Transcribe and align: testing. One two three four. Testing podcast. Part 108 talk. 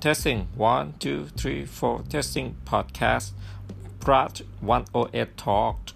testing. 0.00 0.48
One 0.56 0.94
two 0.98 1.26
three 1.36 1.66
four. 1.66 2.02
Testing 2.08 2.56
podcast. 2.64 3.32
Part 4.00 4.40
108 4.60 5.36
talk. 5.36 5.89